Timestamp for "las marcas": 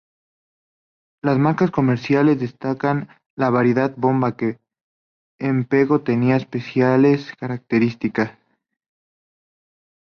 1.21-1.69